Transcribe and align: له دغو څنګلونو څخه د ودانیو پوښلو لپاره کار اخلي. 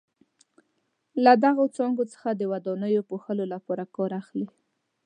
له 1.23 1.33
دغو 1.45 1.65
څنګلونو 1.77 2.11
څخه 2.13 2.29
د 2.33 2.41
ودانیو 2.51 3.07
پوښلو 3.09 3.45
لپاره 3.53 3.83
کار 3.95 4.11
اخلي. 4.21 4.47